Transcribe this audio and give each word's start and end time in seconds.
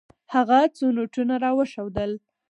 هغه 0.33 0.59
څو 0.75 0.85
نوټونه 0.97 1.33
راوښودل. 1.43 2.11